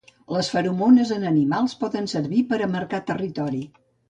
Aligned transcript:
Les 0.35 0.47
feromones 0.53 1.11
en 1.17 1.25
animals 1.31 1.75
poden 1.83 2.09
servir 2.15 2.41
per 2.55 2.61
a 2.63 2.71
marcar 2.73 3.03
territori. 3.13 3.63